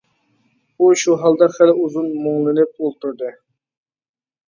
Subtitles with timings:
[0.77, 3.35] ئۇ شۇ ھالدا خېلى ئۇزۇن مۇڭلىنىپ ئولتۇردى.